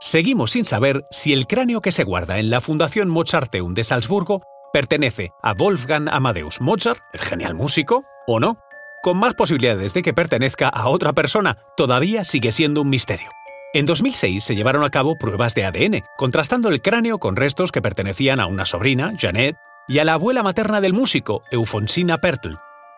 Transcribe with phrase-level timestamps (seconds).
[0.00, 4.42] seguimos sin saber si el cráneo que se guarda en la Fundación Mozarteum de Salzburgo
[4.72, 8.58] pertenece a Wolfgang Amadeus Mozart, el genial músico, o no.
[9.02, 13.28] Con más posibilidades de que pertenezca a otra persona, todavía sigue siendo un misterio.
[13.74, 17.82] En 2006 se llevaron a cabo pruebas de ADN, contrastando el cráneo con restos que
[17.82, 19.56] pertenecían a una sobrina, Janet,
[19.88, 22.54] y a la abuela materna del músico, Eufonsina Pertl.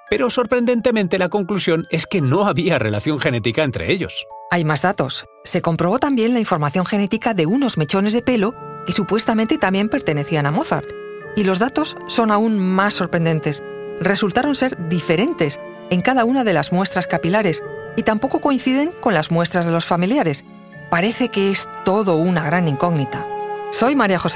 [0.08, 4.26] Pero sorprendentemente la conclusión es que no había relación genética entre ellos.
[4.50, 5.26] Hay más datos.
[5.44, 8.54] Se comprobó también la información genética de unos mechones de pelo
[8.86, 10.88] que supuestamente también pertenecían a Mozart.
[11.36, 13.62] Y los datos son aún más sorprendentes.
[14.00, 17.62] Resultaron ser diferentes en cada una de las muestras capilares
[17.96, 20.44] y tampoco coinciden con las muestras de los familiares.
[20.90, 23.26] Parece que es todo una gran incógnita.
[23.72, 24.35] Soy María José.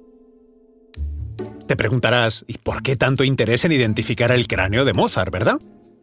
[1.71, 5.55] Te preguntarás, ¿y por qué tanto interés en identificar el cráneo de Mozart, verdad?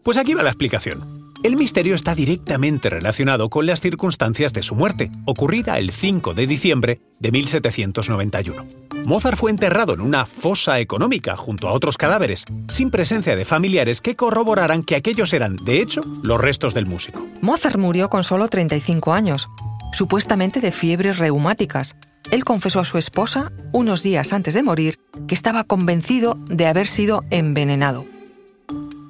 [0.02, 1.05] Pues aquí va la explicación.
[1.42, 6.47] El misterio está directamente relacionado con las circunstancias de su muerte, ocurrida el 5 de
[6.47, 8.64] diciembre de 1791.
[9.05, 14.00] Mozart fue enterrado en una fosa económica junto a otros cadáveres, sin presencia de familiares
[14.00, 17.27] que corroboraran que aquellos eran, de hecho, los restos del músico.
[17.42, 19.50] Mozart murió con solo 35 años,
[19.92, 21.94] supuestamente de fiebres reumáticas.
[22.30, 26.86] Él confesó a su esposa, unos días antes de morir, que estaba convencido de haber
[26.86, 28.04] sido envenenado.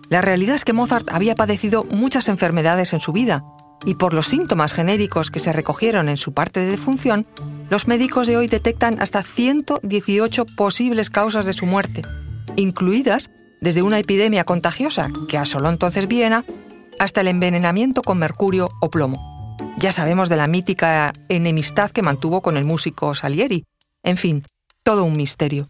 [0.08, 3.44] La realidad es que Mozart había padecido muchas enfermedades en su vida,
[3.84, 7.26] y por los síntomas genéricos que se recogieron en su parte de defunción,
[7.70, 12.02] los médicos de hoy detectan hasta 118 posibles causas de su muerte,
[12.56, 16.44] incluidas desde una epidemia contagiosa que asoló entonces Viena
[16.98, 19.37] hasta el envenenamiento con mercurio o plomo.
[19.80, 23.64] Ya sabemos de la mítica enemistad que mantuvo con el músico Salieri.
[24.02, 24.44] En fin,
[24.82, 25.68] todo un misterio.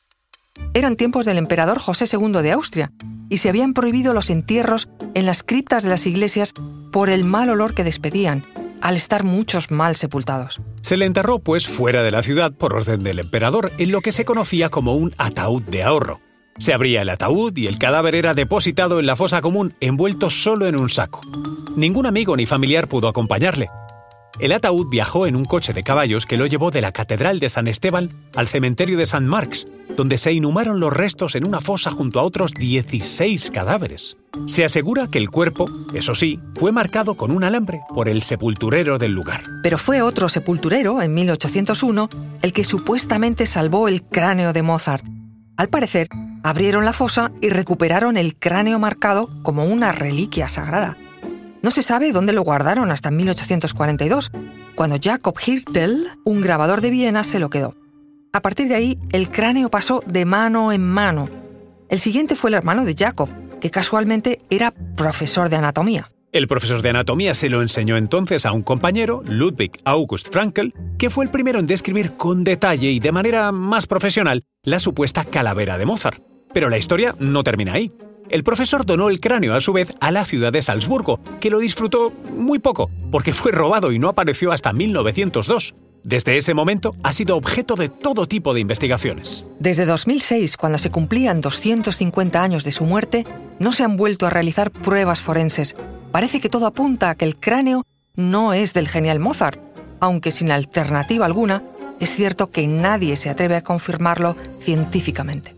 [0.72, 2.90] Eran tiempos del emperador José II de Austria,
[3.28, 6.54] y se habían prohibido los entierros en las criptas de las iglesias
[6.90, 8.46] por el mal olor que despedían,
[8.80, 10.62] al estar muchos mal sepultados.
[10.80, 14.12] Se le enterró, pues, fuera de la ciudad por orden del emperador, en lo que
[14.12, 16.22] se conocía como un ataúd de ahorro.
[16.58, 20.66] Se abría el ataúd y el cadáver era depositado en la fosa común, envuelto solo
[20.66, 21.20] en un saco.
[21.76, 23.68] Ningún amigo ni familiar pudo acompañarle,
[24.40, 27.48] el ataúd viajó en un coche de caballos que lo llevó de la Catedral de
[27.48, 29.66] San Esteban al cementerio de San Marx,
[29.96, 34.16] donde se inhumaron los restos en una fosa junto a otros 16 cadáveres.
[34.46, 38.98] Se asegura que el cuerpo, eso sí, fue marcado con un alambre por el sepulturero
[38.98, 39.42] del lugar.
[39.62, 42.08] Pero fue otro sepulturero, en 1801,
[42.42, 45.04] el que supuestamente salvó el cráneo de Mozart.
[45.56, 46.08] Al parecer,
[46.44, 50.96] abrieron la fosa y recuperaron el cráneo marcado como una reliquia sagrada.
[51.68, 54.30] No se sabe dónde lo guardaron hasta 1842,
[54.74, 57.74] cuando Jacob Hirtel, un grabador de Viena, se lo quedó.
[58.32, 61.28] A partir de ahí, el cráneo pasó de mano en mano.
[61.90, 63.28] El siguiente fue el hermano de Jacob,
[63.60, 66.10] que casualmente era profesor de anatomía.
[66.32, 71.10] El profesor de anatomía se lo enseñó entonces a un compañero, Ludwig August Frankel, que
[71.10, 75.76] fue el primero en describir con detalle y de manera más profesional la supuesta calavera
[75.76, 76.22] de Mozart.
[76.54, 77.92] Pero la historia no termina ahí.
[78.30, 81.58] El profesor donó el cráneo a su vez a la ciudad de Salzburgo, que lo
[81.58, 85.74] disfrutó muy poco, porque fue robado y no apareció hasta 1902.
[86.04, 89.44] Desde ese momento ha sido objeto de todo tipo de investigaciones.
[89.58, 93.24] Desde 2006, cuando se cumplían 250 años de su muerte,
[93.58, 95.74] no se han vuelto a realizar pruebas forenses.
[96.12, 97.84] Parece que todo apunta a que el cráneo
[98.14, 99.60] no es del genial Mozart,
[100.00, 101.62] aunque sin alternativa alguna,
[101.98, 105.57] es cierto que nadie se atreve a confirmarlo científicamente.